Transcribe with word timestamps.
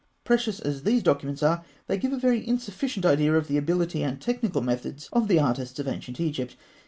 Precious 0.23 0.59
as 0.59 0.81
these 0.81 1.03
documents 1.03 1.43
are, 1.43 1.63
they 1.85 1.95
give 1.95 2.11
a 2.11 2.17
very 2.17 2.43
insufficient 2.47 3.05
idea 3.05 3.35
of 3.35 3.47
the 3.47 3.55
ability 3.55 4.01
and 4.01 4.19
technical 4.19 4.61
methods 4.63 5.07
of 5.13 5.27
the 5.27 5.37
artists 5.39 5.77
of 5.77 5.87
ancient 5.87 6.19
Egypt. 6.19 6.55